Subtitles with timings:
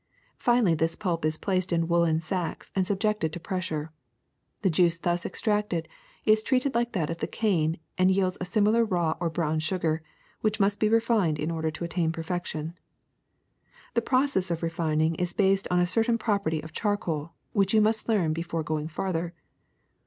[0.39, 3.91] Finally this pulp is placed in woolen sacks and subjected to pressure.
[4.63, 5.87] The juice thus extracted
[6.25, 10.01] is treated like that of the cane and yields a similar raw or brown sugar,
[10.39, 12.73] which must be refined in order to attain perfection.
[13.93, 17.79] *^The process of refining is based on a certain prop erty of charcoal which you
[17.79, 19.35] must learn before going farther.